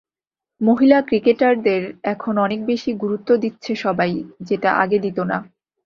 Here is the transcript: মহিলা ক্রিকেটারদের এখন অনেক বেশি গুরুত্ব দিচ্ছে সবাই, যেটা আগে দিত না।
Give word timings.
মহিলা 0.61 0.97
ক্রিকেটারদের 1.01 1.81
এখন 2.03 2.33
অনেক 2.37 2.59
বেশি 2.65 2.91
গুরুত্ব 2.93 3.29
দিচ্ছে 3.35 3.71
সবাই, 3.75 4.11
যেটা 4.41 4.69
আগে 4.73 4.97
দিত 4.99 5.17
না। 5.23 5.37